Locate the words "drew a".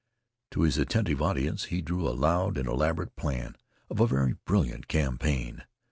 1.83-2.09